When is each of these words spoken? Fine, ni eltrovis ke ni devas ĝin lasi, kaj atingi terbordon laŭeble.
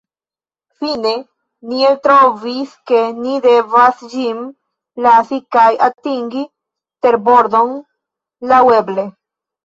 Fine, 0.83 1.09
ni 1.71 1.81
eltrovis 1.89 2.71
ke 2.91 3.01
ni 3.25 3.35
devas 3.43 4.01
ĝin 4.13 4.39
lasi, 5.07 5.37
kaj 5.57 5.67
atingi 5.89 6.41
terbordon 7.07 7.75
laŭeble. 8.53 9.05